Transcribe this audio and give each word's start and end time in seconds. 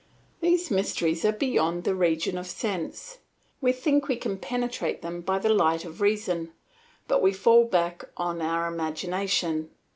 These 0.39 0.71
mysteries 0.71 1.23
are 1.25 1.31
beyond 1.31 1.83
the 1.83 1.93
region 1.93 2.35
of 2.35 2.47
sense, 2.47 3.19
we 3.61 3.71
think 3.71 4.07
we 4.07 4.15
can 4.15 4.39
penetrate 4.39 5.03
them 5.03 5.21
by 5.21 5.37
the 5.37 5.53
light 5.53 5.85
of 5.85 6.01
reason, 6.01 6.53
but 7.07 7.21
we 7.21 7.31
fall 7.31 7.65
back 7.65 8.05
on 8.17 8.41
our 8.41 8.65
imagination. 8.67 9.69